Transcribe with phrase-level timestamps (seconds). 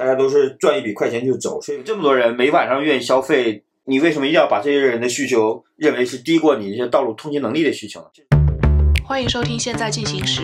[0.00, 8.06] 大家都是赚一笔快钱就走，所以这么多人每晚上愿意消费，你为什么一定要把这些人的需求认为是低过你这些道路通勤能力的需求呢？
[9.04, 10.40] 欢迎收听《现在进行时》，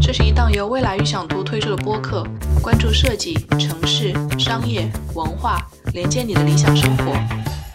[0.00, 2.26] 这是一档由未来预想图推出的播客，
[2.62, 5.58] 关注设计、城市、商业、文化，
[5.92, 7.12] 连接你的理想生活。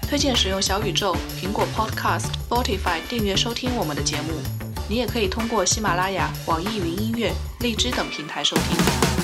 [0.10, 4.34] 推荐使用小宇宙、苹果 Podcast、Spotify 订阅收听我们的节目。
[4.90, 9.19] 你也可以通过喜马拉雅、网易云音乐、荔枝等平台收听。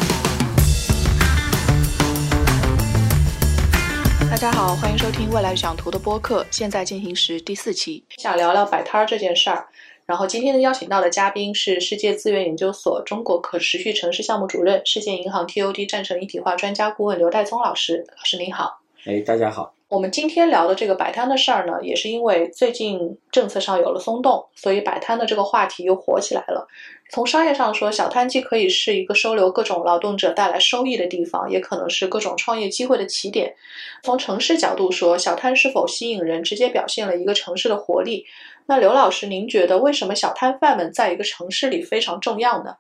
[4.30, 9.68] 大家好，欢迎收听未来预想图的播客《现在进行时》第四期，想聊聊摆摊儿这件事儿。
[10.06, 18.06] 然后今天的邀请到的嘉宾是世界资源研究所中国可持续城市项目主任、世界银行 TOD 战城一体化专家顾问刘代聪老师。
[18.18, 18.82] 老师您好。
[19.06, 19.74] 哎，大家好。
[19.88, 26.68] 我们今天聊的这个摆摊的事儿呢，也是因为最近政策上有了松动，所以摆摊的这个话题又火起来了。
[27.10, 33.56] 从商业上说，小摊既可以是一个收留各种劳动者带来收益的地方，也可能是各种创业机会的起点。
[34.04, 38.26] 从城市角度说，小摊是否吸引人，直接表现了一个城市的活力。
[38.66, 42.76] 那刘老师，您觉得为什么小摊贩们在一个城市里非常重要呢？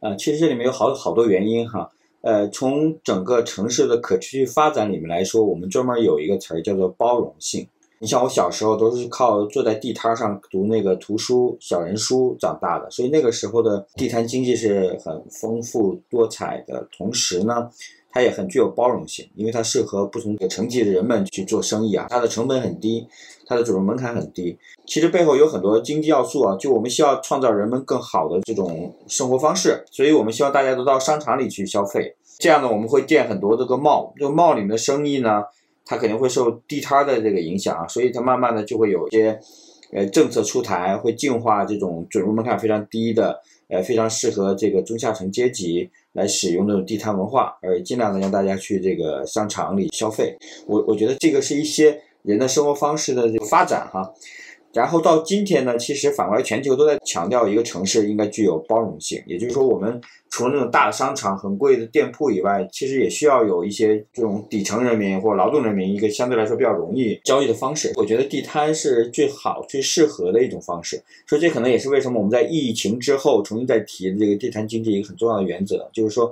[0.00, 1.88] 呃，其实这里面有好好多原因哈。
[2.22, 7.68] 呃，从整个城市的可持续发展里面来说，我们专门有一个词儿叫做包容性。
[7.98, 17.70] 你像我小时候都是靠坐在地摊上读那个图书小人书长大的，所以那个时候的地摊经济是很丰富多彩的，同时呢。
[18.08, 22.06] 它也很具有包容性，因为它适合不同的层级的人们去做生意啊。
[22.08, 23.06] 它的成本很低，
[23.44, 24.56] 它的准入门槛很低。
[24.86, 26.56] 其实背后有很多经济要素啊。
[26.56, 32.16] 就我们需要创造人们更好的这种生活方式，所以我们希望大家都到商场里去消费。
[32.38, 35.42] 这样呢，我们会建很多这个 mall，这个 mall 里面的生意呢，
[35.86, 37.88] 它肯定会受地摊的这个影响啊。
[37.88, 39.40] 所以它慢慢的就会有一些
[39.92, 45.88] 呃政策出台，会净化这种准入门槛非常低的，呃非常适合这个中下层阶级。
[46.16, 50.34] 来使用这种地摊文化，而尽量的让大家去这个商场里消费。
[50.66, 54.14] 我我觉得这个是一些人的生活方式的这个发展哈。
[54.76, 67.90] 然后到今天呢，其实反过来全球都在强调一个城市应该具有包容性，也就是说，我们除了那种大的商场、很贵的店铺以外，其实也需要有一些这种底层人民或劳动人民一个相对来说比较容易交易的方式。
[67.96, 71.02] 我觉得地摊是最好、最适合的一种方式。
[71.26, 76.30] 所以这可能也是为什么我们在疫情之后重新再提这个地摊经济一个很重要的原则，就是说，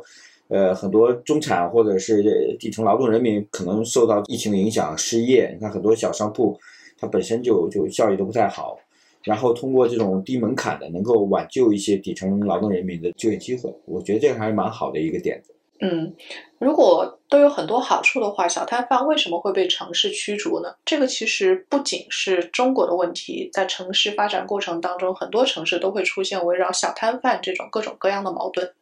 [0.48, 2.22] 呃，很多中产或者是
[2.60, 6.60] 底层劳动人民可能受到疫情的影响失业，你看很多小商铺。
[7.04, 8.78] 它本身就就效益都不太好，
[9.24, 15.54] 然后通过这种低门槛的，能够挽救一些底层劳动人民的就业机会，我觉得这个还是蛮好的一个点子。
[15.80, 16.14] 嗯，
[16.58, 20.74] 如果都有很多好处的话，小摊贩为什么会被城市驱逐呢？
[20.84, 28.72] 这个其实不仅是中国的问题，在城市发展过程当中，很多城市都会出现围绕小摊贩这种各种各样的矛盾。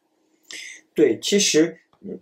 [0.95, 1.79] 对，其实。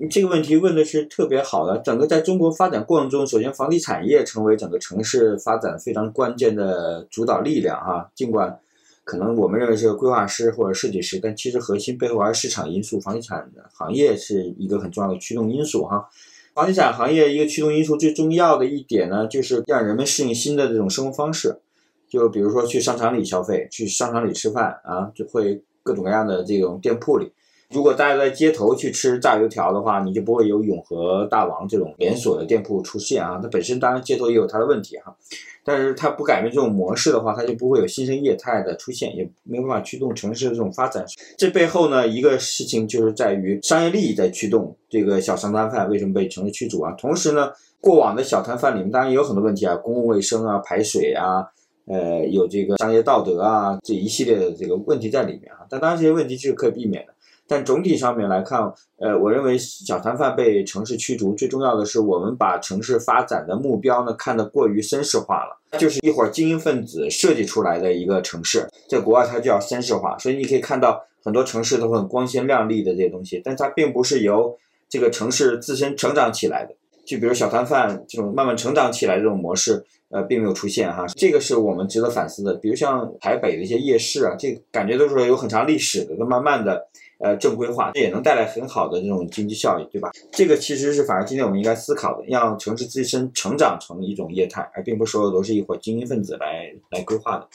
[0.10, 1.80] 这个问题问的是特别好的。
[1.80, 8.12] 整个在中国发展过程中，首先房地产业成为整个城市发展非常关键的主导力量哈。
[8.14, 8.60] 尽管
[9.04, 13.00] 可能我们认为是规划师或者设计师，但其实核心背后还是市场因素。
[13.00, 16.08] 房地产行业是一个很重要的驱动因素哈。
[16.54, 21.60] 房地产行业一个驱动因素最重要的一点呢，就是让人们适应新的这种生活方式。
[22.08, 27.32] 就比如说去商场里消费，去商场里吃饭啊，就会各种各样的这种店铺里。
[27.72, 33.40] 如果大家在街头去吃炸油条的话，你就不会有永和大王这种连锁的店铺出现啊。
[33.42, 35.16] 它本身当然街头也有它的问题哈，
[35.64, 41.06] 但是它不改变这种模式的话，它就不会有新生业态的出现，也没有办法驱动城市的这种发展。
[41.38, 46.92] 这背后呢，一个事情就是在于商业利益在驱动这个小商摊贩为什么被城市驱逐啊。
[46.98, 51.48] 同时呢，过往的小摊贩里面当然也有很多问题啊，公共卫生啊、排水啊，
[51.88, 55.60] 呃，有这个商业道德啊这一系列的这个问题在里面啊。
[55.70, 57.11] 但当然这些问题是可以避免的。
[57.52, 58.62] 但总体上面来看，
[58.98, 74.58] 呃，我认为小摊贩被城市驱逐，最重要的是我们把城市发展的目标呢看得过于绅士化了，就是一伙精英分子设计出来的一个城市，在国外它叫绅士化，所以你可以看到很多城市都很光鲜亮丽的这些东西，但它并不是由
[74.88, 76.74] 这个城市自身成长起来的，
[77.12, 82.54] 就比如小摊贩这种慢慢成长起来这种模式，呃，并没有出现哈，这个是我们值得反思的。
[82.56, 86.88] 比如像台北的一些夜市啊，这感觉都是有很长历史的，都慢慢的。
[87.24, 90.10] 呃，正规化这也能带来很好的这种经济效益，对吧？
[90.32, 97.48] 这个其实是反而今天我们应该思考的，让城市自身成长成一种业态，而并不是所有都是一伙精英分子来来规划的。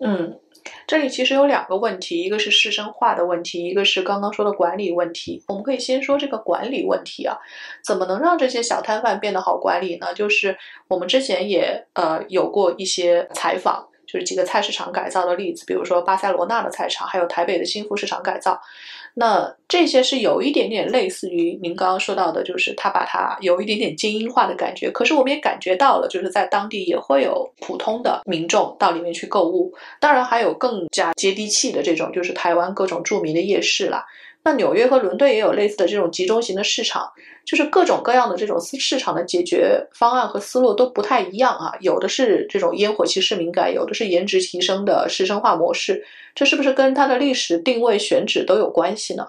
[0.00, 0.34] 嗯，
[0.86, 5.42] 这里其实有两个问题，一个是师生化的问题，一个是刚刚说的管理问题。
[5.48, 7.36] 我们可以先说这个管理问题啊，
[7.84, 10.14] 怎么能让这些小摊贩变得好管理呢？
[10.14, 10.56] 就是
[10.88, 13.88] 我们之前也呃有过一些采访。
[14.06, 18.60] 就是几个菜市场改造的例子，比如说巴塞罗那的菜场，还有台北的新福市场改造。
[19.16, 24.90] 那这些是有一点点类似于您刚刚说到的，就是他把它有一点点精英化的感觉。
[24.90, 29.72] 可是我们也感觉到了，就是在当地也会有普通的民众到里面去购物。
[30.00, 34.04] 当然还有更加接地气的这种，就是台湾各种著名的夜市啦。
[34.42, 37.10] 那纽约和伦敦也有类似的这种集中型的市场，
[37.44, 41.72] 就是各种各样的这种市场的解决方案和思路都不太一样啊。
[41.80, 46.04] 有的是这种烟火气市民感，有的是颜值提升的市生化模式。
[46.34, 49.26] 这是不是跟它的历史定位选址都有关系呢？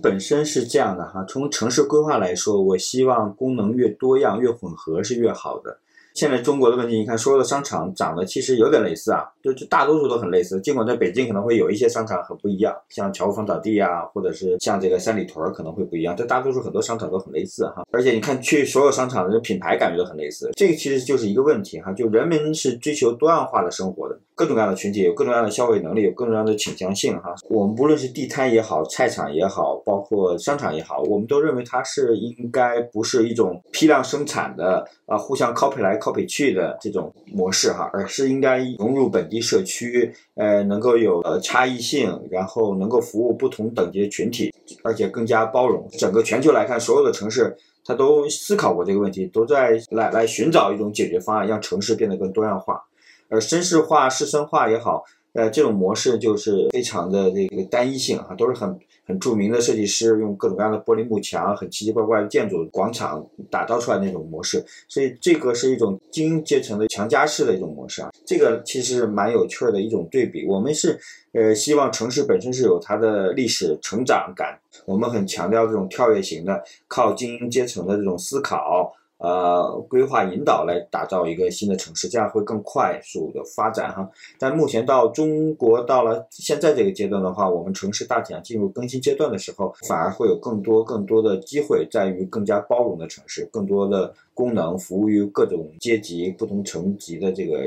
[0.00, 5.80] 本身是这样的哈，从城市规划来说，我希望功能越多样、越混合是越好的。
[6.14, 10.60] 现在中国的问题，你看所有的商场长得其实有点类似啊，就就大多数都很类似。
[10.60, 17.86] 尽管在北京可能会有一些商场很不一样，像乔峰草地啊，或者是像这个三里屯可能会不一样，但大多数很多商场都很类似哈。
[17.92, 24.18] 而且你看去所有商场的品牌感觉都很类似，这个其实就是一个问题哈，就人们是追求多样化的生活的。
[24.40, 27.34] 各种各样的群体有各种各样的消费能力，有各种各样的倾向性哈。
[27.50, 44.50] 我们不论是地摊也好，菜场也好，包括商场也好，我们都认为它是应该不是一种批量生产的啊，互相 copy 来 copy 去的这种模式哈，而是应该融入本地社区，呃，能够有呃差异性，然后能够服务不同等级的群体，
[44.82, 45.86] 而且更加包容。
[45.98, 47.54] 整个全球来看，所有的城市
[47.84, 52.82] 它都思考过这个问题，都在来来寻找一种解决方案，让城市变得更多样化。
[53.30, 70.44] 而绅士化、士绅化也好，呃，这种模式就是非常的这个单一性啊，都是很很著名的设计师用各种各样的玻璃幕墙、很奇奇怪怪的建筑广场打造出来那种模式，所以这个是一种精英阶层的强加式的一种模式啊，这个其实蛮有趣的一种对比。
[70.46, 70.98] 我们是
[71.32, 78.92] 呃希望城市本身是有它的历史成长感，我们很强调这种跳跃型的，靠精英阶层的这种思考。
[79.20, 84.10] 呃，规划引导来打造一个新的城市，这样会更快速的发展哈。
[84.38, 97.58] 但目前到中国到了现在这个阶段的话，我们城市大体上进入更新阶段的时候，反而会有更多更多的机会在于更加包容的城市，更多的功能服务于各种阶级、不同层级的这个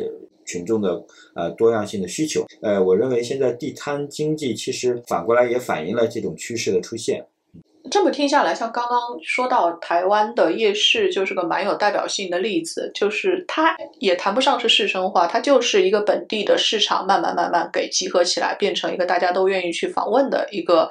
[0.46, 1.06] 群众的
[1.36, 2.44] 呃多样性的需求。
[2.62, 7.24] 呃，我认为现在地摊经济其实反过来也反映了这种趋势的出现。
[7.94, 12.90] 这么听下来，像刚刚说到台湾的夜市，就是个蛮有代表性的例子。
[12.92, 20.90] 就是它也谈不上是市生化，它就是一个本地的市场，慢慢慢慢给集合起来，变成一个大家都愿意去访问的一个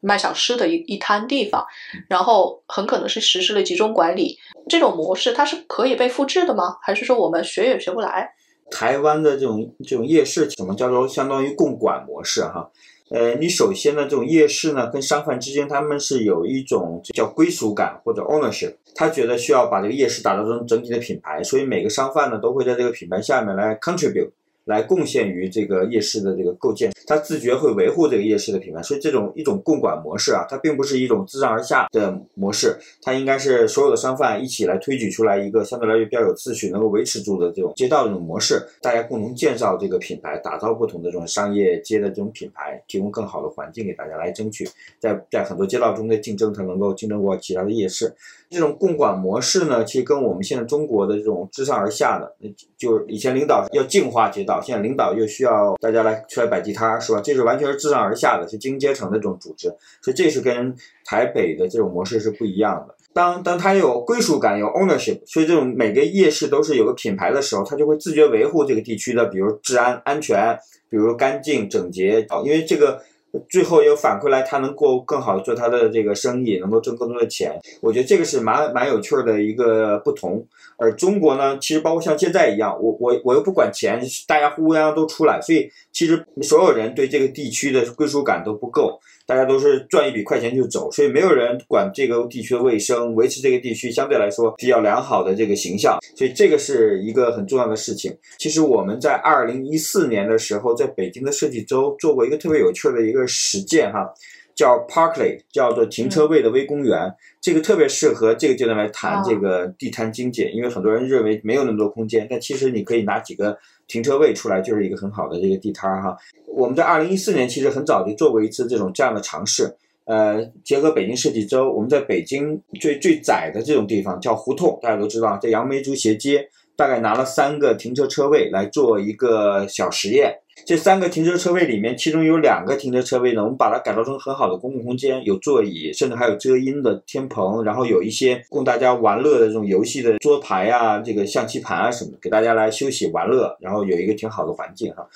[0.00, 1.66] 卖小吃的一一摊地方。
[2.08, 6.76] 然后很可能是实施了集中管理这种模式，它是可以被复制的吗？
[6.82, 8.30] 还是说我们学也学不来？
[8.70, 12.70] 台湾的这种这种夜市，怎么叫做相当于共管模式哈？
[13.14, 24.30] 呃，你首先呢，这种夜市呢，跟商贩之间他们是有一种叫归属感或者 ownership，他觉得需要把这个夜市打造成整体的品牌，所以每个商贩呢都会在这个品牌下面来 contribute。
[24.64, 44.68] 来贡献于这个夜市的这个构建，他自觉会维护这个夜市的品牌，所以这种一种共管模式啊，它并不是一种自上而下的模式，它应该是所有的商贩一起来推举出来一个相对来说比较有秩序、能够维持住的这种街道这种模式，大家共同建造这个品牌，打造不同的这种商业街的这种品牌，提供更好的环境给大家来争取，
[44.98, 48.14] 在在很多街道中的竞争，它能够竞争过其他的夜市。
[48.50, 52.32] 这种共管模式呢，其实跟我们现在中国的这种自上而下的，
[52.78, 57.20] 就是以前领导要净化街道，现在领导又需要大家来出来摆地摊，是吧？
[57.20, 59.68] 这是完全是自上而下的，是精英阶层的这种组织，
[60.02, 60.74] 所以这是跟
[61.04, 62.94] 台北的这种模式是不一样的。
[63.12, 70.58] 当当他有归属感，有 ownership，所以这种每个夜市都是有个品牌的时候，他就会自觉维护这个地区的，比如治安安全，
[70.90, 73.00] 比如干净整洁，因为这个。
[73.48, 77.58] 最后又反馈来，他能够更好的做他的这个生意，能够挣更多的钱。
[77.80, 80.44] 我觉得这个是蛮蛮有趣儿的一个不同。
[80.76, 89.00] 而中国呢，其实包括像现在一样，我我我又不管钱，大家呼呼泱泱都出来，所以其实所有人对这个地区的归属感都不够。
[89.26, 98.14] 大家都是赚一笔快钱就走，所以没有人管这个地区的卫生，维持这个地区相对来说比较良好的这个形象，所以这个是一个很重要的事情。
[98.36, 104.06] 其实我们在二零一四年的时候，在北京的设计周做过一个特别有趣的一个实践，哈，
[104.54, 107.10] 叫 Parkley，叫做停车位的微公园，
[107.40, 113.56] 这个特别适合这个阶段来谈这个地摊经济，因为很多人认为没有那么多空间，但其实你可以拿几个。
[113.86, 116.16] 停车位出来就是一个很好的这个地摊哈。
[116.46, 119.74] 我们在二零一四年其实很早就做过一次这种这样的尝试，
[120.04, 130.38] 呃，结合北京设计周，我们在北京最最窄的这种地方叫胡同，大家都知道，在杨梅竹斜街，大概拿了三个停车车位来做一个小实验。
[130.66, 145.06] 这三个停车车位里面，其中有两个停车车位呢，我们把它改造成很好的公共空间，有座椅，甚至还有遮阴的天棚，然后有一些供大家玩乐的这种游戏的桌牌啊，这个象棋盘啊什么，给大家来休息玩乐，然后有一个挺好的环境哈。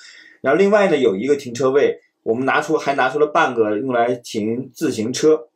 [0.41, 2.01] 然后另外呢，有一个停车位。
[2.21, 5.47] 我们拿出还拿出了半个用来停自行车，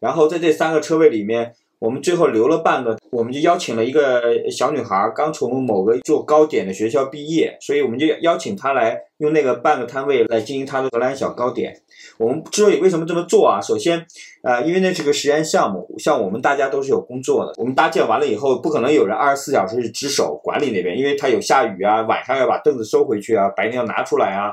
[0.00, 1.54] 然后在这三个车位里面。
[1.78, 4.20] 我们最后留了半个，我们就邀请了一个
[4.50, 11.80] 小女孩，刚从某个做糕点的学校毕业，所以我们就邀请她来用那个半个摊位来经营她的荷兰小糕点。
[12.18, 13.60] 我们之所以为什么这么做啊？
[13.60, 14.04] 首先，
[14.42, 24.50] 呃，因为那是个实验项目，像我们大家都是有工作的，我们搭建完了以后，不可能有人二十四小时值守管理那边，因为它有下雨啊，晚上要把凳子收回去啊，白天要拿出来啊，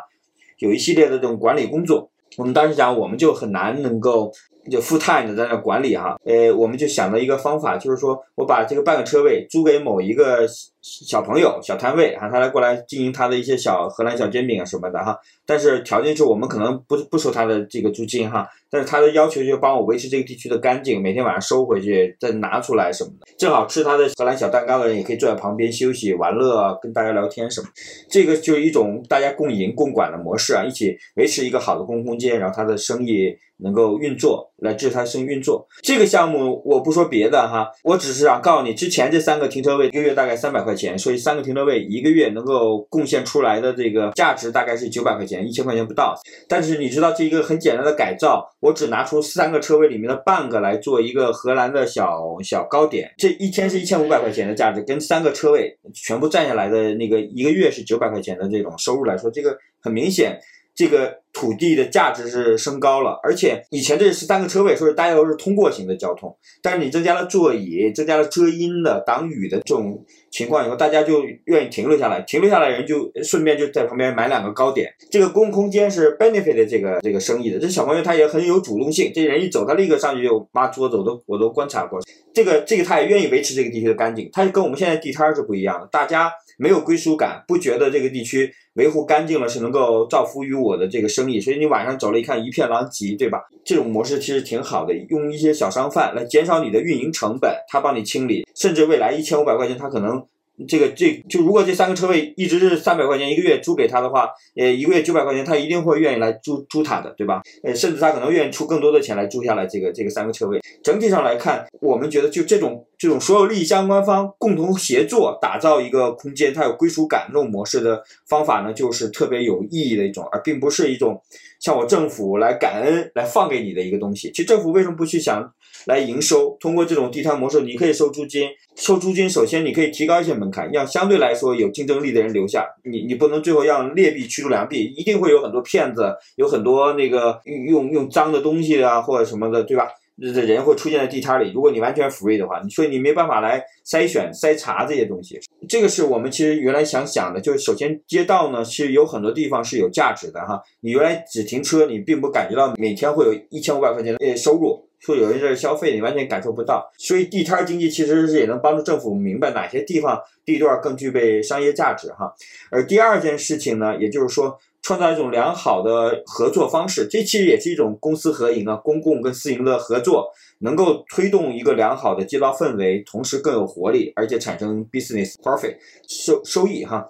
[0.60, 2.12] 有一系列的这种管理工作。
[2.38, 4.32] 我们当时讲，我们就很难能够。
[4.70, 10.48] 就 full time 在那管理哈，呃，我们就想到一个方法，就是说我把这个半个车位租给某一个。
[10.86, 27.68] 小朋友小摊位哈，他来过来经营他的一些小荷兰小煎饼啊什么的哈，但是条件是我们可能不不收他的这个租金哈，但是他的要求就帮我维持这个地区的干净，每天晚上收回去再拿出来什么的，正好吃他的荷兰小蛋糕的人也可以坐在旁边休息玩乐，啊跟大家聊天什么，
[28.08, 35.68] 这个就是一种大家共赢共管的模式啊，一起维持一个好的公共空间，然后他的生意能够运作，来支持他生意运作。
[35.82, 40.75] 这个项目我不说别的哈，我只是想告诉你，之前这三个停车位一个月大概三百块。
[40.76, 46.14] 钱，所以三个停车位一个月能够贡献出来的这个价值大概是九百块钱，一千块钱不到。
[46.50, 60.38] 但是你知道这一个很简单的改造，我只拿出三个车位里面的半个来做一个荷兰的小小糕点，这一天是一千五百块钱的价值，跟三个车位全部占下来的那个一个月是九百块钱的这种收入来说，这个很明显。
[60.76, 66.36] 这个土地的价值是升高了，而且以前这是三个车位，所以大家都是通过型的交通。
[66.62, 72.22] 但是你增加了座椅，增加了遮阴的、挡雨的这种情况以后，大家就愿意停留下来。
[72.22, 74.94] 停留下来人就顺便就在旁边买两个糕点。
[75.10, 77.58] 这个公共空间是 benefit 这个这个生意的。
[77.60, 82.02] 这小朋友他也很有主动性，这人一走，他立刻上去就抹桌子，我都我都观察过。
[82.34, 84.30] 这个这个他也愿意维持这个地区的干净。
[84.34, 88.52] 他跟我们现在地摊是不一样的，大家没有归属感，不觉得这个地区。
[88.74, 93.40] 维护干净了是能够造福于我的这个生意，所以你晚上走了一看一片狼藉，对吧？
[93.64, 100.22] 这种模式其实挺好的，用一些小商贩来减少你的运营成本，他帮你清理，甚至未来一千五百块钱他可能。
[100.68, 107.42] 这个这就如果这三个车位一直是三百块钱一个月租给他的话，呃，一个月九百块钱，他一定会愿意来租租他的，对吧？
[107.64, 110.62] 呃，甚至他可能愿意出更多的钱来租下来这个这个三个车位。
[110.82, 121.22] 整体上来看，我们觉得就这种这种所有利益相关方共同协作打造一个空间，它有归属感这种模式的方法呢，就是特别有意义的一种，而并不是一种
[121.60, 124.30] 像我政府来感恩来放给你的一个东西。
[124.32, 125.54] 其实政府为什么不去想？
[125.86, 128.50] 来营收，通过这种地摊模式，你可以收租金。
[128.76, 132.68] 收租金，首先你可以提高一些门槛，让相对来说有竞争力的人留下。
[132.84, 139.88] 你你不能最后让劣币驱逐良币，一定会有很多骗子，有很多那个用用用脏的东西啊或者什么的，对吧？
[140.34, 141.52] 这人会出现在地摊里。
[141.54, 145.38] 如果你完全 free 的话，所以你没办法来筛选筛查这些东西。
[145.68, 150.62] 这个是我们其实原来想想的，就是首先街道呢是有很多地方是有价值的哈。
[150.80, 154.86] 你原来只停车，你并不感觉到每天会有一千五百块钱的收入。
[155.06, 156.92] 说有人在消费，你完全感受不到。
[156.98, 162.34] 所以地摊经济其实是也能帮助政府明白哪些地方地段更具备商业价值哈。
[162.72, 170.28] 而第二件事情呢，也就是说创造一种良好的合作方式，这其实也是一种公私合营啊，公共跟私营的合作，
[170.60, 175.76] 能够推动一个良好的街道氛围，同时更有活力，而且产生 business profit
[176.08, 177.08] 收收益哈。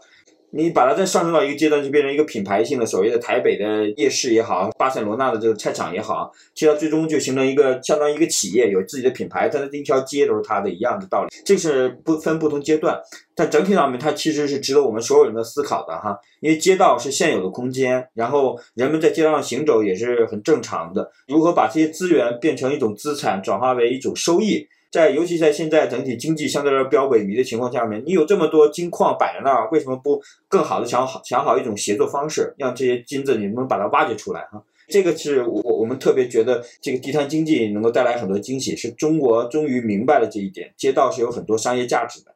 [0.58, 11.30] 你把它再上升到一个阶段，就变成一个品牌性的所谓的台北的夜市也好，巴塞罗那的这个菜场也好，其实它最终就形成一个相当于一个企业，有自己的品牌，它的一条街都是它的一样的道理。
[11.44, 12.98] 这是不分不同阶段，
[13.36, 16.18] 但整体上面它其实是值得我们所有人的思考的哈。
[16.40, 21.12] 因为街道是现有的空间，然后人们在街道上行走也是很正常的。
[21.28, 24.66] 如何把这些资源变成一种资产，转化为一种收益？
[24.92, 34.64] 在尤其在现在整体经济相对来说比较萎靡的情况下面，你有这么多金矿摆在那儿，为什么不更好的想好想好一种协作方式，让这些金子你能把它挖掘出来哈？
[34.88, 42.35] 这个是我我们特别觉得这个地摊经济能够带来很多惊喜，是中国终于明白了这一点，街道是有很多商业价值的。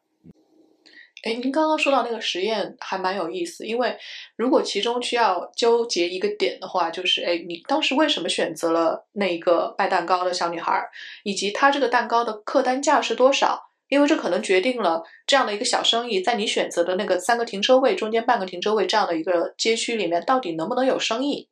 [1.24, 3.98] 哎，您刚刚说到那个实验还蛮有意思，因为
[4.36, 10.82] 如果其中需要纠结一个点的话，就是哎，你当时为什么选择了那一个卖蛋糕的小女孩，
[11.24, 13.62] 以及她这个蛋糕的客单价是多少？
[13.90, 21.50] 因为这可能决定了这样的一个小生意，在你选择的那个三个停车位中间半个停车位这样的一个街区里面，到底能不能有生意？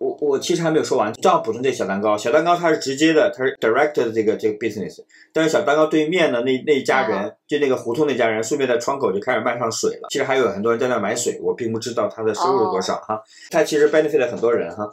[0.00, 2.16] 我我其实还没有说完，正好补充这小蛋糕。
[2.16, 4.98] 小蛋糕它是直接的，它是 direct 的这个这个 business。
[5.30, 10.08] 但是小蛋糕对面的那那一家人，就那个胡同那家人，顺便在窗口就开始卖上水了。
[10.08, 13.20] 其实还有很多人在那买水，我并不知道他的收入多少哈。
[13.50, 14.88] 他其实 benefit 了很多人哈。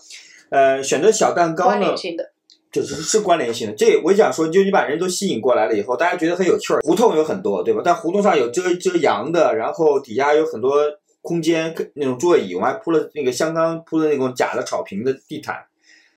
[0.49, 1.95] 呃，选择小蛋糕呢，
[2.69, 3.75] 就是是关联性的。
[3.77, 6.81] 这我想说，就你把人都吸引过来了以后，大家觉得很有趣儿。
[6.81, 7.81] 胡同有很多，对吧？
[7.81, 10.83] 但胡同上有遮遮阳的，然后底下有很多。
[11.27, 15.57] 空间那种座椅，我还铺了那个香港铺的那种假的草坪的地毯。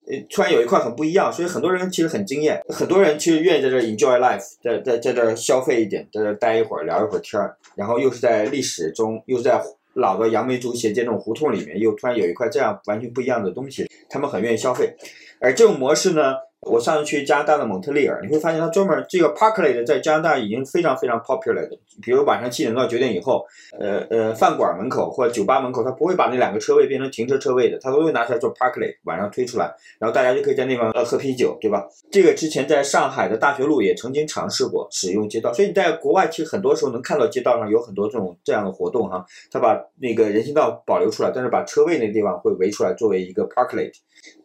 [0.07, 9.61] 呃，突然有一块很不一样，所以很多人其实很惊艳，很多人其实愿意在这 enjoy life，在在在这消费一点，在这待一会儿聊一会儿天儿，然后又是在历史中，又是在
[9.95, 14.95] 老的杨梅竹斜街这种胡同里面，又突然有一块这样完全不一样的东西，他们很愿意消费，
[15.41, 16.35] 而这种模式呢？
[16.69, 21.71] 我上次去加拿大的蒙特利尔，你会发现它专门这个 Parklet 在加拿大已经非常非常 popular 的。
[22.03, 23.47] 比如晚上七点到九点以后，
[23.79, 31.89] 呃呃，饭馆门口或者酒吧门口，它不会把那两个车位变成停车车位的，它都会拿出来做 Parklet，晚上推出来，然后大家就可以在那边呃喝啤酒，对吧？
[32.11, 43.93] 这个之前在上海的大学路也曾经尝试过使用街道，所以你在国外其实很多时候能看到街道上有很多这种这样的活动哈，它把那个人行道保留出来，但是把车位那地方会围出来作为一个 Parklet。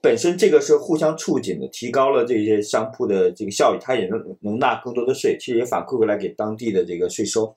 [0.06, 7.56] 本身这个是互相促进的，提高了这些商铺的这个效益，它也能能纳更多的税，其实也反馈回来给当地的这个税收。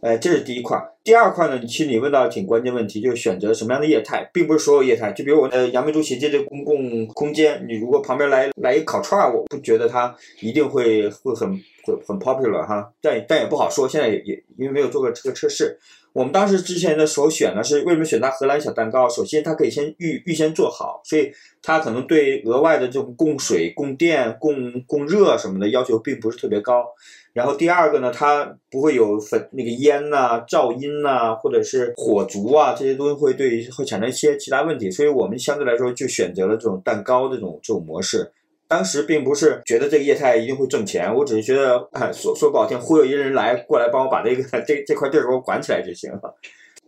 [0.00, 0.80] 呃，这是第一块。
[1.02, 5.10] 第二块呢，其实你问到挺关键问题，就是选择什么样的业态，并不是所有业态。
[5.10, 11.50] 就比如我的杨梅竹斜街这公共空间，你如果旁边来来一烤串儿，我不觉得它一定会会很
[11.82, 15.76] 会很 popular 哈，但但也不好说，现在也也因为没有做过这个测试。
[16.18, 19.08] 我们当时之前的首选呢是为什么选它荷兰小蛋糕？
[19.08, 21.30] 首先它可以先预预先做好，所以
[21.62, 26.84] 它可能对额外的这种供水、供电、供供热什么的要求并不是特别高。
[27.32, 38.28] 然后第二个呢，它不会有粉那个烟呐、噪音呐，或者是火烛啊这些东西会对会产生一些其他问题，所以我们相对来说就选择了这种蛋糕这种这种模式。
[38.68, 46.20] 当时并不是觉得这个业态一定会挣钱，我只是觉得，说说不好听，忽悠一个人来过来帮我把这个这这块地儿给我管起来就行了。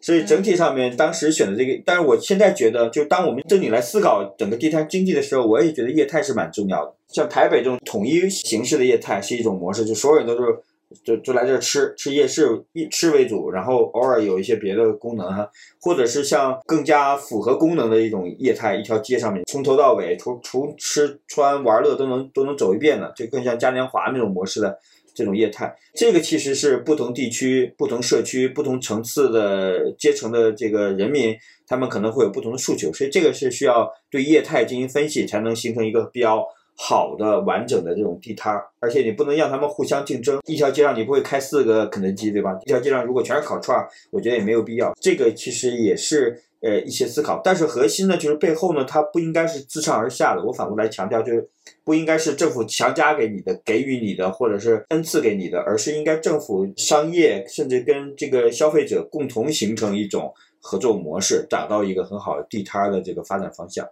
[0.03, 6.95] 所以整体上面，当时选的这个，但是我现在觉得，就当我们正经来思考整个地摊经济的时候，我也觉得业态是蛮重要的。
[7.09, 10.59] 像台北这种统一形式的业态是一种模式，就所有人都是。
[11.05, 15.49] 就就来这吃吃夜市，以吃为主，然后偶尔有一些别的功能哈，
[15.81, 24.79] 或者是像更加符合功能的一种业态，一条街上面从头到尾，从从吃穿玩乐都能都能走一遍的，就更像嘉年华那种模式的
[25.15, 25.75] 这种业态。
[25.95, 36.45] 这个其实是不同地区、不同社区、不同层次的阶层的这个人民，他们可能会有不同的诉求，所以这个是需要对业态进行分析，才能形成一个标。
[36.83, 40.41] 好的完整的这种地摊，而且你不能让他们互相竞争。
[40.47, 42.59] 一条街上你不会开四个肯德基，对吧？
[42.65, 44.95] 一条街上如果全是烤串，我觉得也没有必要。
[44.99, 50.43] 这个其实也是呃一些思考，但是核心呢就是背后呢它不应该是自上而下的。
[50.43, 51.47] 我反过来强调，就是
[51.85, 63.87] 不应该是政府强加给你的、给予你的，或者是恩赐给你的，而是应该政府、商业甚至跟这个消费者共同形成一种合作模式，找到一个很好的地摊的这个发展方向。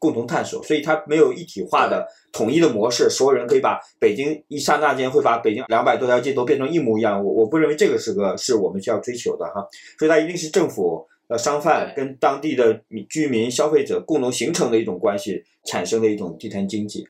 [0.00, 7.24] 共同探索，所以它没有一体化的统一的模式，所有人可以把北京一刹那间会把北京两百多条街都变成一模一样。
[7.24, 9.64] 我我不认为这个是个是我们需要追求的哈，
[9.98, 17.06] 所以它一定是政府、呃商贩跟当地的居民、消费者共同形成的一种关系，产生的一种地摊经济。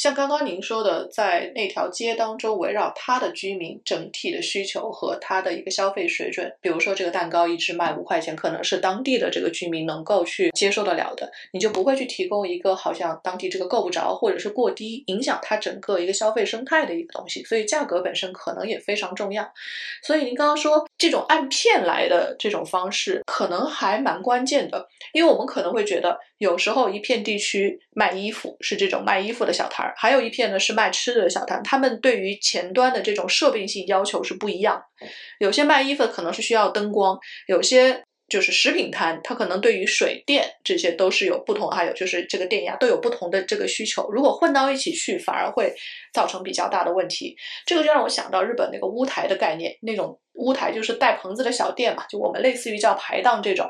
[0.00, 17.44] 像刚刚您说的，在那条街当中，围绕它的居民整体的需求和它的一个消费水准，比如说这个蛋糕一只卖五块钱，可能是当地的这个居民能够去接受得了的，你就不会去提供一个好像当地这个够不着，或者是过低，影响它整个一个消费生态的一个东西。
[17.44, 19.46] 所以价格本身可能也非常重要。
[20.02, 26.18] 所以您刚刚说这种按片来的这种方式，可能还蛮关键的，因为我们可能会觉得。
[26.40, 31.62] 有时候一片地区卖衣服是这种卖衣服的小摊儿，还有一片呢是卖吃的小摊。
[31.62, 34.82] 他们对于前端的这种设备性要求是不一样。
[35.38, 44.08] 有些卖衣服的可能是需要灯光，有些就是食品摊，它可能对于水电这些都是有不同，还有就是这个电压都有不同的这个需求。
[44.10, 45.74] 如果混到一起去，反而会
[46.14, 47.36] 造成比较大的问题。
[47.66, 50.18] 这个就让我想到日本那个屋台的概念，那种。
[50.34, 53.68] 屋台就是带棚子的小店嘛，就我们类似于叫排档这种，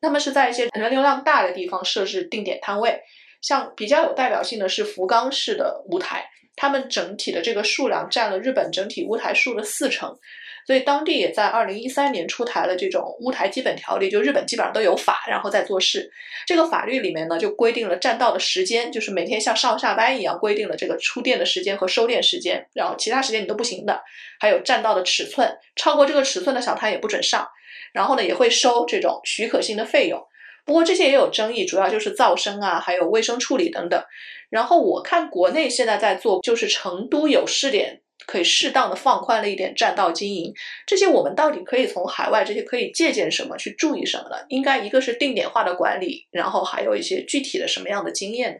[0.00, 3.00] 他们是在一些人流量大的地方设置定点摊位，
[3.40, 10.16] 像比较有代表性的是福冈市的屋台，他们整体的这个数量占了日本整体屋台数的四成。
[10.66, 16.10] 所以当地也在二零一三年出台了这种乌台基本条例，就日本基本上都有法，然后再做事。
[16.46, 24.02] 这个法律里面呢，就规定了占道的时间，就是每天像上下班一样规定了这个出店的时间和收店时间，然后其他时间你都不行的。
[24.40, 27.46] 还有占道的尺寸，超过这个尺寸的小摊也不准上。
[27.92, 30.20] 然后呢，也会收这种许可性的费用。
[30.66, 34.02] 不过这些也有争议，主要就是噪声啊，还有卫生处理等等。
[34.50, 38.00] 然后我看国内现在在做，就是成都有试点。
[38.26, 40.52] 可以适当的放宽了一点占道经营，
[40.86, 44.36] 这些我们到底可以从海外这些可以借鉴什么，去注意什么呢？
[44.48, 48.58] 应该一个是定点化的管理，然后还有一些具体的什么样的经验呢？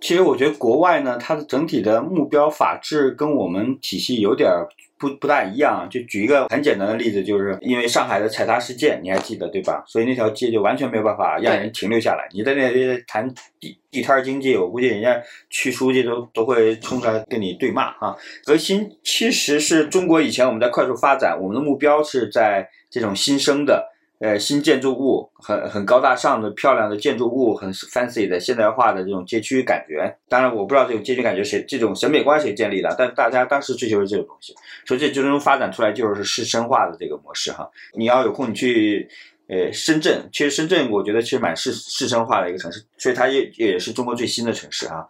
[0.00, 4.50] 其实我觉得国外呢，它的整体的目标法制跟我们体系有点
[4.98, 5.88] 不不大一样。
[5.90, 9.82] 就举一个很简单的例子，就是因为上海的踩踏事件，你还记得对吧？
[9.86, 12.28] 所以那条街就完全没有办法让人停留下来。
[12.32, 13.28] 你在那里谈
[13.58, 18.14] 地地摊经济，我估计人家区书记都都会冲出来跟你对骂啊。
[18.44, 23.93] 核心其实是中国以前我们在快速发展，我们的目标是在这种新生的。
[24.20, 30.16] 呃，新建筑物很很高大上的漂亮的建筑物，很 fancy 的现代化的这种街区感觉。
[30.28, 34.54] 当然，我不知道这种街区感觉谁这种审美观谁建立的，但大家当时追求是这种东西，
[34.86, 37.68] 所以这最终发展出来就是市生化的这个模式哈。
[37.92, 39.08] 你要有空你去
[39.48, 45.04] 呃深圳，其实深圳我觉得其实蛮市市生化的一个城市，所以它也也是中国最新的城市啊。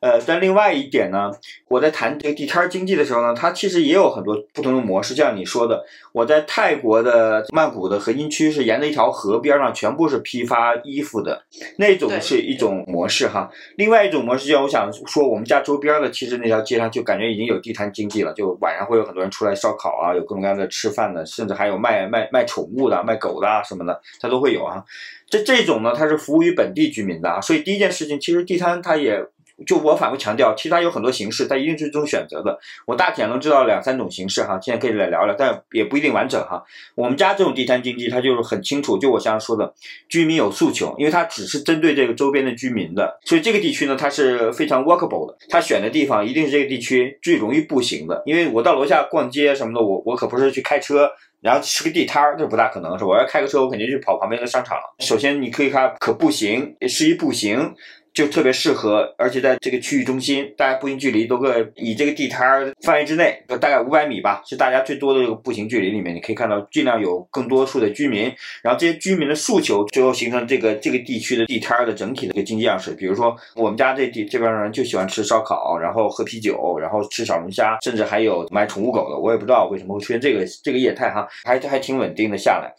[0.00, 1.30] 呃，但另外一点呢，
[1.68, 5.14] 我在谈这个地摊经济的时候呢，它其实也有很多不同的模式。
[5.14, 11.42] 就像你说的，我在泰国的曼谷的核心区是沿着一条河边上，全部是批发衣服的
[11.78, 13.50] 那种是一种模式哈。
[13.76, 24.84] 另外一种模式，就我想说，我们家周边的其实那条街上就感觉已经有地摊经济了，就晚上会有很多人出来烧烤啊，有各种各样的吃饭的，甚至还有卖卖卖宠物的、卖狗的啊什么的，它都会有啊。
[25.28, 29.24] 这这种呢，它是服务于本地居民的啊，所以第一件事情，其实地摊它也。
[29.64, 32.58] 就我反复强调，其实它有很多形式，它一定是这种选择的。
[32.86, 36.62] 我大体能知道两三种形式哈，现在可以来聊聊，但也不一定完整哈。
[36.94, 39.72] 我们家这种地摊经济，它就是很清楚，就我刚才说的，
[40.08, 45.36] 居民有诉求，因为它只是针对这个周边的居民的，所以这个地区呢，它是非常 workable 的。
[45.48, 53.04] 它选的地方一定是这个地区最容易步行的，因为我到楼下逛街什么的，我我可不是去开车，然后吃个地摊儿，这不大可能是。
[53.04, 54.78] 我要开个车，我肯定去跑旁边的商场。
[54.98, 57.74] 首先你可以看可步行，适宜步行。
[58.16, 68.22] 就特别适合，而且在这个区域中心，大家步行距离都个以这个地摊儿范围之内，大概五百米吧，是大家最多的这个步行距离里面，你可以看到尽量有更多数的居民，
[68.62, 72.92] 然后这些居民的诉求，最后形成这个这个地区的地摊儿的整体的一个经济样式。
[72.92, 79.18] 比如说，我们家这地这边人就喜欢吃烧烤，然后喝啤酒，然后吃小龙虾，甚至还有买宠物狗的。
[79.18, 82.74] 我也不知道为什么会出现这个这个业态哈，还还挺稳定的下来。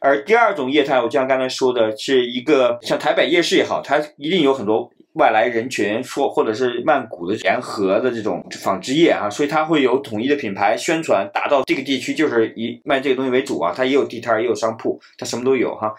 [0.00, 4.90] 而第二种业态，我就像刚才说的，是一个像台北夜市也好，它一定有很多。
[5.14, 13.72] 外来人群说，或者是曼谷的联合的这种纺织业啊，所以它会有统一的品牌宣传，打造这个地区就是以卖这个东西为主啊。
[13.76, 15.92] 它也有地摊，也有商铺，它什么都有哈。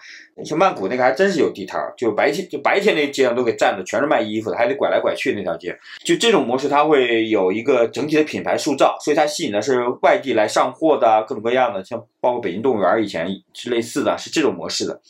[0.44, 5.76] 像曼谷那个还真是有地摊，就白天就白天那街上都给占的，全是卖衣服的，还得拐来拐去那条街。
[6.02, 15.00] 就这种模式，它会有一个整体的品牌塑造，所以它吸引的是外地来上货的各种各样的，像包括北京动物园以前是类似的，是这种模式的。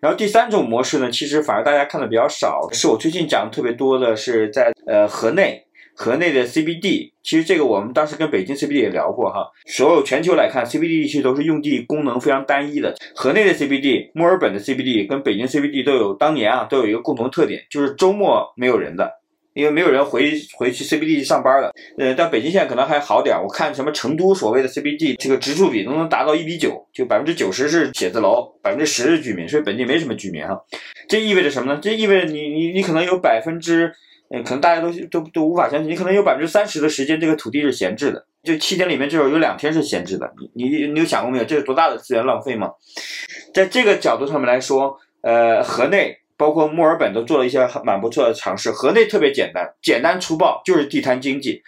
[0.00, 5.64] 然后第三种模式呢，其实反而大家看的比较少，是我最近讲的特别多的，是在呃河内，
[5.96, 7.10] 河内的 CBD。
[7.24, 9.50] 其实这个我们当时跟北京 CBD 也聊过哈。
[9.66, 12.94] 所有全球来看，CBD 地区都是用地功能非常单一的。
[13.16, 19.10] 河内的 CBD、墨尔本的 CBD 跟北京 CBD 都有当年啊都有一个共同特点，就是周末没有人的。
[19.54, 23.36] 因为没有人回回去 CBD 上班了，呃，但北京现在可能还好点。
[23.40, 30.60] 我看什么成都所谓的 CBD 这个植树比都能达到一比九，就百分之九十是写字楼，百分之十是居民，所以本地没什么居民哈。
[31.08, 31.80] 这意味着什么呢？
[31.80, 33.92] 这意味着你你你可能有百分之，
[34.30, 40.28] 呃，可能大家都都都无法相信，你可能有百分之三十的时间这个土地是闲置的，就七天里面至少有两天是闲置的。
[40.56, 41.44] 你你你有想过没有？
[41.44, 42.70] 这是多大的资源浪费吗？
[43.54, 46.18] 在这个角度上面来说，呃，河内。
[46.44, 48.70] 包括墨尔本都做了一些蛮不错的尝试。
[48.70, 51.62] 河内特别简单，简单粗暴，就是地摊经济。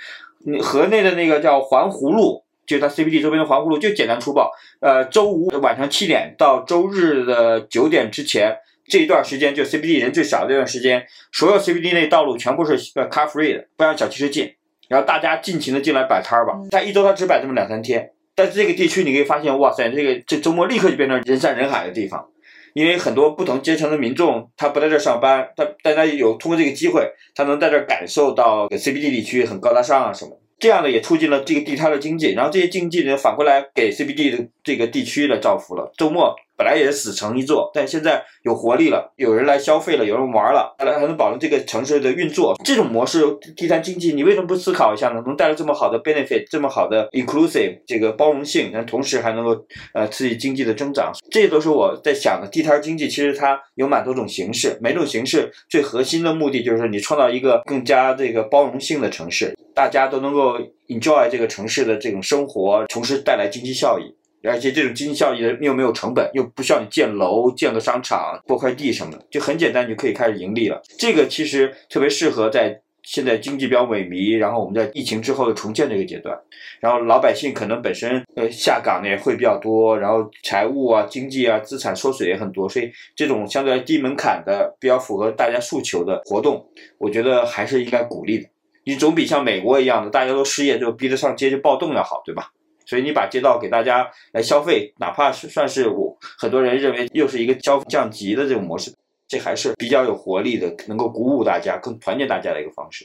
[0.44, 4.52] 你河内的那个叫环湖路，就它 CBD 周边的环湖路，就简单粗暴。
[4.80, 8.54] 呃，周五晚上七点到周日的九点之前
[8.86, 14.52] 这一段时间，就 CBD 人最少的这段时间，所有 CBD 内道路全部是呃 car free 的，不让小汽车进，
[14.88, 16.52] 然后大家尽情的进来摆摊儿吧。
[16.70, 22.28] 它一周它只摆这么两三天，但是这个地区你可以发现，哇塞，这个这周末立刻就变成人山人海的地方。
[22.76, 36.34] 因为很多不同阶层的民众，他不在这上班，他但他有通过这个机会，他能在这感受到 CBD 地区很高大上啊什么，这样呢也促进了这个地摊的经济，然后这些经济呢反过来给 CBD 的这个地区的造福了，周末。
[36.58, 42.58] 本来也是死城一座，但现在有活力了，有人来消费了，有人玩了，还能保证这个城市的运作。
[42.64, 43.22] 这种模式，
[43.54, 45.22] 地摊经济，你为什么不思考一下呢？
[45.26, 52.48] 能带来这么好的 benefit，这么好的 inclusive 这个包容性，但同时还能够呃刺激经济的增长，这都是我在想的。
[52.48, 64.14] 地摊经济其实它有蛮多种形式，每种形式最核心的目的就是你创造一个更加这个包容性的城市，大家都能够 enjoy 这个城市的这种生活，同时带来经济效益。
[64.42, 70.80] 而且这种经济效益的又没有成本，又不需要你建楼、建个商场、拨块地什么的，就很简单你就可以开始盈利了。
[70.98, 76.36] 这个其实特别适合在现在经济比较萎靡，然后我们在疫情之后的重建这个阶段，
[76.80, 86.66] 然后老百姓可能本身呃下岗的也会比较多，然后财务啊、经济啊、资产缩水也很多，所以这种相对低门槛的、比较符合大家诉求的活动，
[86.98, 88.48] 我觉得还是应该鼓励的。
[88.84, 92.50] 你总比像美国一样的大家都失业就逼着上街就暴动要好，对吧？
[92.86, 98.90] 所以你把街道给大家来消费，哪怕是算是我很多人认为又是一个消费降级的这种模式。
[99.28, 103.04] 这还是比较有活力的，能够鼓舞大家、更团结大家的一个方式。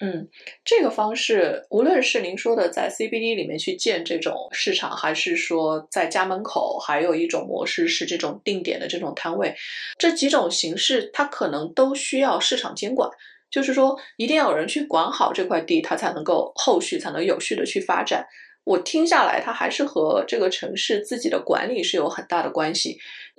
[0.00, 0.28] 嗯，
[0.64, 9.52] 这个方式，无论是您说的在 CBD 里面去建这种市场，还是说在家门口，还有一种模式是这种定点的这种摊位，
[9.98, 13.10] 这几种形式，它可能都需要市场监管，
[13.50, 18.24] 就是说一定要有人去管好这块地，它才能够后续才能有序的去发展。
[18.68, 22.98] 我听下来，它还是和这个城市自己的管理是有很大的关系。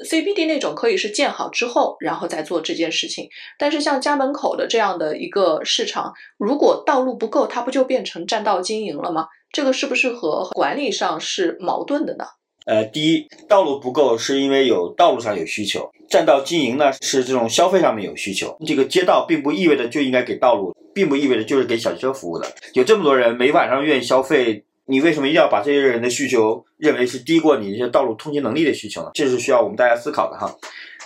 [0.10, 3.30] CBD 那种可以是建好之后，然后再做这件事情。
[3.60, 9.28] 但是像家门口的这样的一个市场，如果道路不够，它不就变成占道经营了吗？
[9.52, 12.26] 这个是不是和管理上是矛盾的呢？
[12.66, 18.58] 呃，第一，道路不够是因为有道路上有需求，占道经营呢是这种消费上面有需求。
[18.66, 22.48] 这个街道并不意味着就应该给道路，并不意味着就是给小汽车服务的。
[22.74, 24.64] 有这么多人每晚上愿意消费。
[24.90, 29.12] 你为什么一定要把这些人的需求认为是低过你这些道路通行能力的需求呢？
[29.14, 30.52] 这是需要我们大家思考的哈。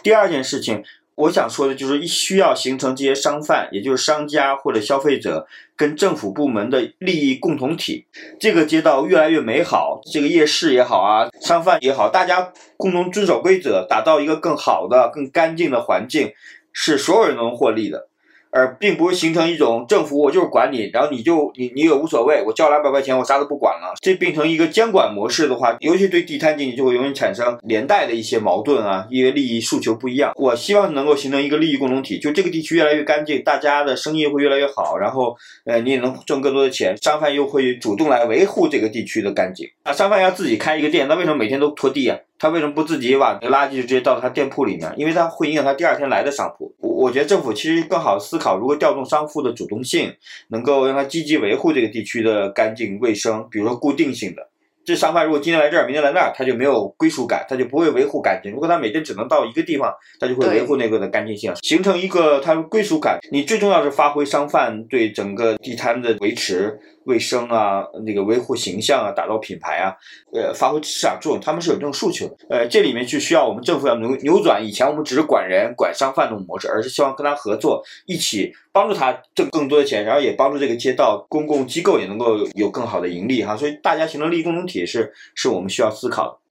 [0.01, 0.81] 第二件事情，
[1.15, 8.05] 我想说的就是需要形成这些商贩，也就是商家或者消费者跟政府部门的利益共同体。
[8.39, 16.31] 这个街道越来越美好，这个夜市也好啊，商贩也好，大家共同遵守规则，打造一个更好的、更干净的环境，
[16.71, 18.07] 是所有人都能获利的。
[18.53, 23.93] 而并不是形成一种政府，我就是管你，然后你就你你也无所谓，我交两百块钱，我啥都不管了。
[23.99, 30.31] 这变成一个监管模式的话，尤其对地摊经济就会容易产生连带的一些矛盾啊，因为利益诉求不一样。
[30.35, 35.35] 我希望能够形成一个利益共同体，就这个地区越来越干净，大家的生意会越来越好，然后
[35.65, 39.67] 呃你也能挣更多的钱，商贩又会主动来维护这个地区的干净。
[39.83, 42.17] 啊，商贩要自己开一个店，那为什么每天都拖地啊？
[42.43, 44.93] 他为什么不自己把垃圾就直接倒到他店铺里面？
[44.97, 46.75] 因为他会影响他第二天来的商铺。
[46.81, 50.13] 我我觉得政府其实更好思考如何调动商户的主动性，
[50.49, 54.49] 能够让他积极维护这个地区的干净卫生，比如说固定性的。
[54.83, 58.51] 这商贩如果今天来这儿，明天来那儿，他就没有归属感，他就不会维护干净。
[58.51, 63.19] 如果他每天只能到一个地方，他就会维护那个的干净性，形成一个他归属感。
[63.31, 66.77] 你最重要是发挥商贩对整个地摊的维持。
[67.05, 69.95] 卫生啊，那个维护形象啊，打造品牌啊，
[70.33, 72.35] 呃，发挥市场作用，他们是有这种诉求的。
[72.49, 83.55] 呃，这里面就需要我们政府要扭扭转以前我们只是管人、管商贩这种模式，而是希望跟他合作，一起帮助他挣更多的钱，然后也帮助这个街道公共机构也能够有更好的盈利哈。
[83.55, 86.42] 所以大家形成利益共同体是是我们需要思考的。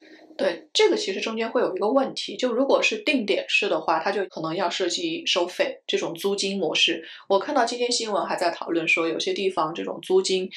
[0.42, 7.04] 对这个其实中间会有一个问题，就如果是定点式的话，它就可能要涉及收费这种租金模式。
[7.28, 10.50] 我看到今天新闻还在讨论说，有些地方这种租金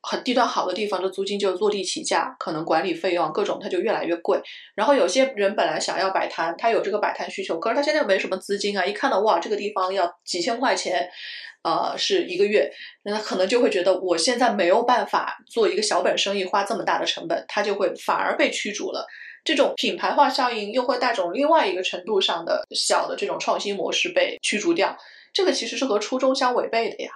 [0.00, 4.40] 很地段好的地方的租金就坐地起价，可能管理费用各种它就越来越贵。
[4.76, 11.10] 然后有些人本来想要摆摊，他有这个摆摊需求，可是他现在又没什么资金啊，一看到哇这个地方要几千块钱，
[11.64, 12.70] 呃是一个月，
[13.02, 19.04] 那他可能就会觉得我现在没有办法做一个小本生意，花这么大的成本，他就会反而被驱逐了。
[19.44, 24.96] 这种品牌化效应又会带种另外一个程度上的小的这种创新模式被驱逐掉，
[25.32, 27.10] 这个其实是和初衷相违背的呀。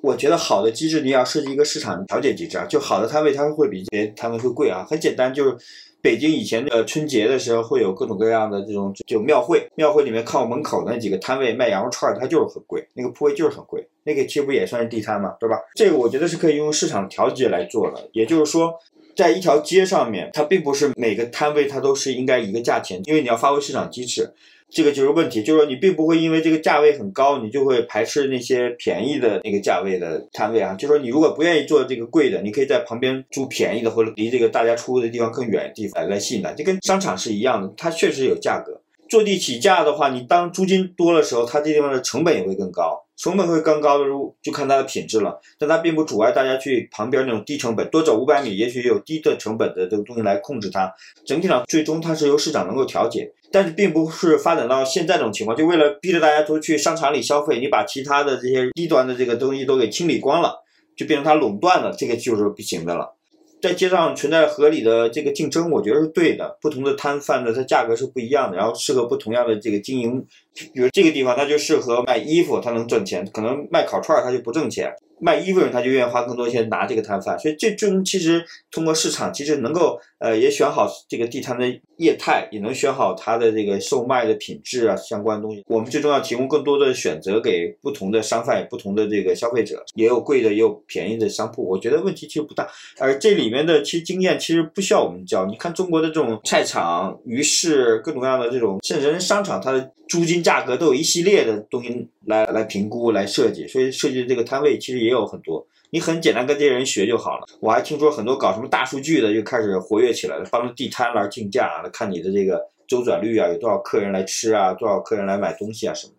[0.00, 4.84] 我觉得好的机制你要设计一个市场调节机制啊，就好的摊位它会比这些摊位会贵啊。
[4.88, 5.56] 很简单，就是
[6.00, 15.56] 北京以前的春节的时候会有各种各样的这种就庙会，庙会里面靠门口那几个摊位卖羊肉串，它就是很贵，那个铺位就是很贵，那个其实不也算是地摊嘛，对吧？
[15.74, 18.74] 这个我觉得是可以用市场调节来做的，也就是说。
[19.18, 24.32] 在一条街上面，它并不是每个摊位它都是应该一个价钱，因为你要发挥市场机制，
[24.70, 25.42] 这个就是问题。
[25.42, 30.72] 就是说你并不会因为这个价位很高，你就会排斥那些便宜的那个价位的摊位啊。
[30.74, 36.52] 就说你如果不愿意做这个贵的，你可以在旁边租便宜的，或者离这个大家出入的地方更远的地方来吸引它。
[36.52, 38.80] 就跟商场是一样的，它确实有价格。
[39.08, 43.07] 坐地起价的话，你当租金多的时候，它这地方的成本也会更高。
[43.18, 45.40] 成本会更高的，如就看它的品质了。
[45.58, 50.90] 但它并不阻碍大家去旁边那种低成本，多走五百米，也许有低的成本的这个东西来控制它。
[51.26, 60.62] 整体上，最终它是由市场能够调节，但是并不是发展到现在这种情况，就为了逼着大家都去商场里消费，你把其他的这些低端的这个东西都给清理光了，
[60.96, 63.17] 就变成它垄断了，这个就是不行的了。
[63.60, 66.56] 在街上存在合理的这个竞争，我觉得是对的。
[66.60, 70.24] 不同的摊贩的它价格是不一样的，然后适合不同样的这个经营。
[70.54, 74.92] 比如这个地方它就适合卖衣服，它能挣钱；可能卖烤串儿它就不挣钱。
[75.20, 85.64] 卖衣服人他就愿意花更多钱拿这个摊贩，所以这中其实通过市场其实能够呃也选好这个地摊的业态，也能选好它的这个售卖的品质啊相关东西。
[85.66, 92.68] 我们最终要提供更多的选择给不同的商贩、不同的这个消费者，也有贵的也有便宜的商铺，我觉得问题其实不大。
[92.98, 107.46] 而这里面的其实经验其实不需要我们教，你看中国的这种菜场、鱼市各种各样的这种，甚至商场它的租金价格都有一系列的东西来来评估来设计，所以设计的这个摊位其实也有很多，你很简单跟这些人学就好了。
[107.60, 116.12] 我还听说很多搞什么大数据的就开始活跃起来了，帮着地摊来竞价，来看你的这个周转率啊，有多少客人来吃啊，多少客人来买东西啊什么。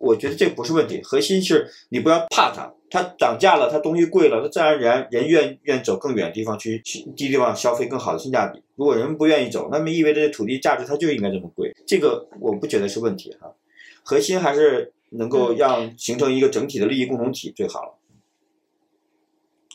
[0.00, 8.60] 我觉得这不是问题，核心是你不要怕它，它涨价了，它东西贵了，它自然而然人愿愿走更远的地方去去低地方消费更好的性价比。
[8.74, 13.52] 如果人不愿意走，那么意味着这土地价值它就应该这么贵，这个我不觉得是问题哈。
[14.02, 17.94] 核心还是能够让形成一个整体的利益共同体最好了。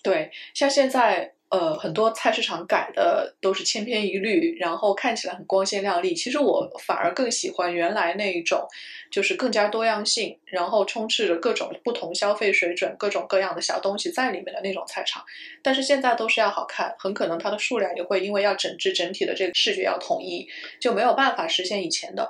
[0.03, 1.33] 对，像现在。
[1.49, 6.13] 呃，很多菜市场改的都是千篇一律，然后看起来很光鲜亮丽。
[6.13, 8.67] 其实我反而更喜欢原来那一种，
[9.11, 15.23] 就是更加多样性，然后充斥着各种不同消费水准、各种各样的小东西在里面的那种菜场。
[15.63, 20.47] 但是现在都是要好看，很可能它的数量也会因为要整治整体的这个视觉要统一，
[20.79, 22.29] 就没有办法实现以前的。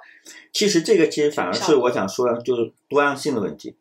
[0.53, 3.75] 其实这个其实反而是我想说的，就是多样性的问题。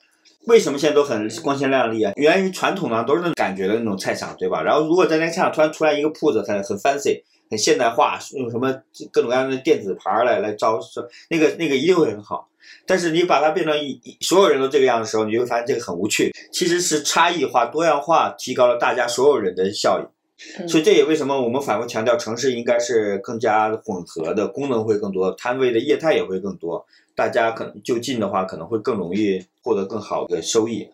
[0.48, 2.10] 为什么现在都很光鲜亮丽啊？
[2.16, 4.62] 源于传统呢，都是那种感觉的那种菜场，对吧？
[4.62, 8.72] 然后如果在那个菜场突然出来一个铺子，很很 fancy，很现代化，用什么
[9.12, 12.48] 各种各样的电子牌来来招商，那个那个一定会很好。
[12.86, 16.32] 但是你把它变成一所有人都这个样的时候，你就会发现这个很无趣。
[16.50, 20.68] 其实是差异化、多样化提高了大家所有人的效益。
[20.68, 26.86] 所以这也为什么我们反复强调，城市应该是更加混合的，功能会更多，摊位的业态也会更多。
[27.18, 30.88] 大家可能就近的话，可能会更容易获得更好的收益。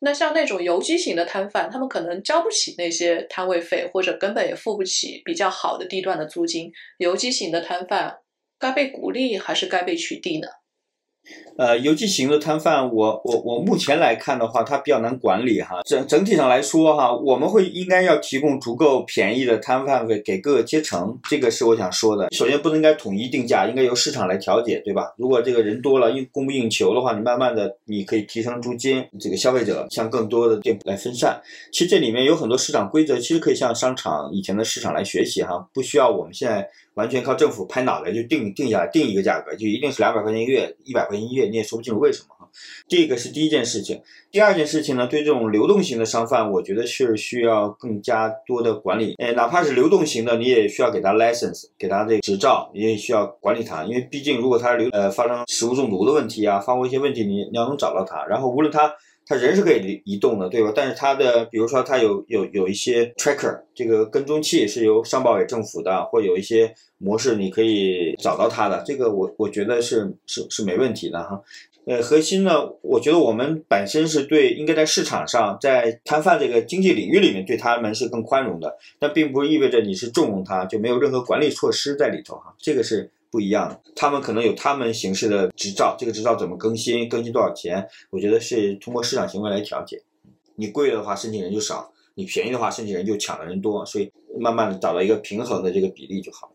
[0.00, 6.70] 那像那种游击型的摊贩，他们可能交不起那些摊位费，或者根本也付不起比较好的地段的租金。
[6.98, 8.18] 游击型的摊贩
[8.58, 10.48] 该被鼓励还是该被取缔呢？
[11.56, 15.82] 呃，游击型的摊贩，我我我目前来看的话，它比较难管理哈。
[15.84, 22.30] 整整体上来说哈，我们会应该要提供足够便宜的摊贩费给各个阶层，这个是我想说的。
[22.30, 25.12] 首先不应该统一定价，应该由市场来调节，对吧？
[25.18, 31.38] 如果这个人多了，应供不应求的话，你慢慢的你可以提升租金，这个消费者向更多的店铺来分散。
[31.70, 36.66] 其实这里面有很多市场规则，其实可以向商场以前的市场来学习哈，不需要我们现在。
[37.00, 42.46] 完全靠政府拍脑袋就定定下来定一个价格，就一定是两百块钱一个月，一百块钱一个月，你也说不清楚为什么哈。
[42.86, 44.02] 这个是第一件事情。
[44.30, 49.14] 第二件事情呢，对这种流动型的商贩，我觉得是需要更加多的管理。
[49.16, 53.82] 哎，哪怕是流动型的，你也需要给他 license，给他这个执照，你也需要管理他。
[53.84, 58.26] 因为毕竟如果他流呃发生食物中毒的问题啊，发过一些问题，你你要能找到他。
[58.26, 58.92] 然后无论他。
[59.30, 60.72] 他人是可以移移动的，对吧？
[60.74, 71.40] 但是他的，比如说他有有有一些 tracker，这个跟踪器是由上报给政府的，或有一些模式你可以找到他的，这个我我觉得是是是没问题的哈。
[71.86, 82.52] 呃，核心呢，我觉得我们本身是对应该在市场上，在摊贩这个经济领域里面对他们是更宽容的，但并不意味着你是纵容他，就没有任何管理措施在里头哈。
[82.58, 83.08] 这个是。
[83.30, 87.88] 不一样，他们可能有他们形式的执照，这个执照怎么更新，更新多少钱？
[88.10, 90.02] 我觉得是通过市场行为来调节。
[90.56, 96.52] 你贵的话，申请人就少；你便宜的话，申请人就抢的人多，所以慢慢的找到一个平衡的这个比例就好。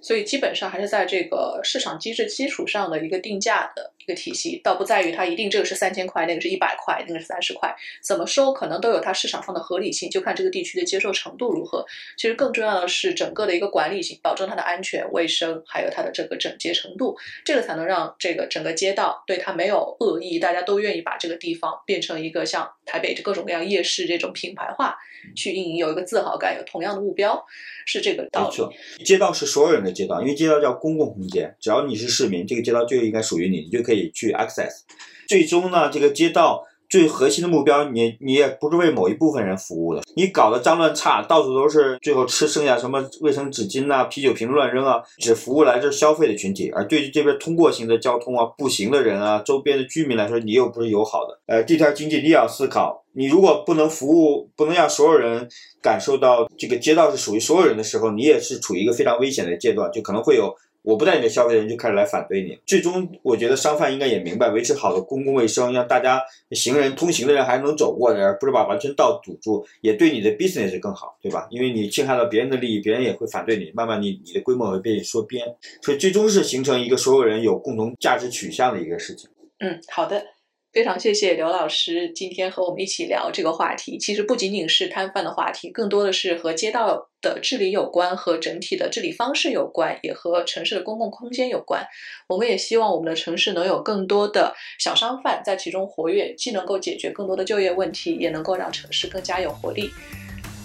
[0.00, 11.84] 所以基本上还是在这个市场机制基础上的一个定价的一个体系，倒不在于它一定这个是三千块，那个是一百块，那个是三十块，怎么收可能都有它市场上的合理性，就看这个地区的接受程度如何。
[12.16, 24.96] 其实更重要的是整个的一个管理性，保证它的安全卫生，还有它的这个整洁程度，这个才能让这个整个街道对它没有恶意，大家都愿意把这个地方变成一个像台北这各种各样夜市这种品牌化
[25.36, 27.40] 去运营，有一个自豪感，有同样的目标。
[27.86, 29.04] 是这个道理。
[29.04, 34.80] 街道是所有人的街道，因为街道叫公共空间，只要你是市民，这个街道就应该属于你，你就可以去 access。
[35.28, 36.66] 最终呢，这个街道。
[36.90, 51.38] 最核心的目标，你你也不是为某一部分人服务的，你搞得脏乱差，到处都是，最后吃剩下什么卫生纸巾呐、啤酒瓶乱扔啊，只服务来这消费的群体，而对于这边通过型的交通啊、步行的人啊、周边的居民来说，你又不是友好的。
[51.46, 55.48] 呃，地摊经济你也要思考，你如果不能服务，不能让所有人
[55.80, 60.52] 感受到这个街道是属于所有人的时候，你也是处于一个非常危险的阶段，就可能会有。
[60.82, 71.46] 我不带你的消费人就开始来反对你，最终我觉得商贩应该也明白，维持好的公共卫生，让大家行人通行的人还能走过而不是把完全道堵住，也对你的 business 更好，对吧？
[71.50, 75.46] 因为你侵害到别人的利益，别人也会反对你，慢慢你你的规模会被缩编，
[75.82, 79.28] 所以最终是形成一个所有人有共同价值取向的一个事情。
[79.58, 80.24] 嗯，好的。
[80.72, 83.98] 非常谢谢刘老师今天和我们一起聊这个话题。
[83.98, 91.86] 其实不仅仅是摊贩的话题，更多的是和街道的治理有关，和整体的治理方式有关，也和城市的公共空间有关。
[92.28, 99.90] 我们也希望我们的城市能有更多的小商贩在其中活跃，既能够解决更多的就业问题，也能够让城市更加有活力。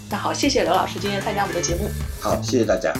[0.10, 1.90] 那好，谢谢刘老师今天参加我们的节目。
[2.22, 2.94] 好，谢谢大家。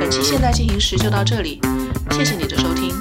[0.00, 1.60] 本期现在进行时就到这里，
[2.12, 2.94] 谢谢你的收听。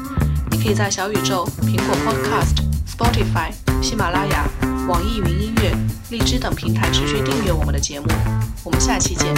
[0.51, 3.51] 你可以在小宇宙、苹果 Podcast、Spotify、
[3.81, 4.49] 喜马拉雅、
[4.87, 5.75] 网易云音乐
[6.09, 8.07] 荔枝等平台持续订阅我们的节目。
[8.63, 9.35] 我们下期见。